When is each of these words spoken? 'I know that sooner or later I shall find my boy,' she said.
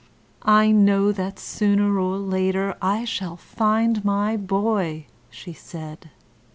'I 0.41 0.71
know 0.71 1.11
that 1.11 1.37
sooner 1.37 1.99
or 1.99 2.17
later 2.17 2.75
I 2.81 3.05
shall 3.05 3.37
find 3.37 4.03
my 4.03 4.35
boy,' 4.35 5.05
she 5.29 5.53
said. 5.53 6.09